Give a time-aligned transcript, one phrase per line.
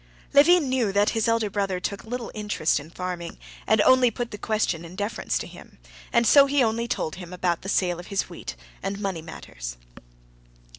[0.33, 4.37] Levin knew that his elder brother took little interest in farming, and only put the
[4.39, 5.77] question in deference to him,
[6.11, 9.77] and so he only told him about the sale of his wheat and money matters.